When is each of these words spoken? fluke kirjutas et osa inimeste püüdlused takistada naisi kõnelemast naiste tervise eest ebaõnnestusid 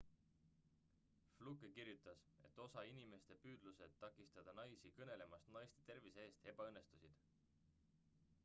fluke 1.33 1.67
kirjutas 1.75 2.23
et 2.47 2.57
osa 2.63 2.83
inimeste 2.93 3.37
püüdlused 3.43 3.93
takistada 4.05 4.55
naisi 4.61 4.93
kõnelemast 5.01 5.51
naiste 5.59 5.85
tervise 5.91 6.25
eest 6.31 6.49
ebaõnnestusid 6.55 7.21